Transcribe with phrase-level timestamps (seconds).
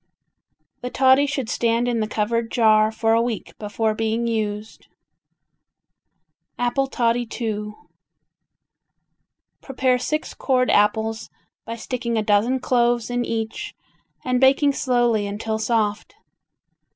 [0.81, 4.87] The toddy should stand in the covered jar for a week before being used.
[6.57, 7.75] Apple Toddy II
[9.61, 11.29] Prepare six cored apples
[11.65, 13.75] by sticking a dozen cloves in each
[14.25, 16.15] and baking slowly until soft.